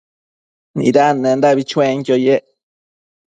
Nidendabi 0.77 1.61
chuenquio 1.69 2.15
yec 2.25 2.45